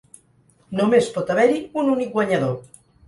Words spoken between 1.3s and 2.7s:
haver-hi un únic guanyador.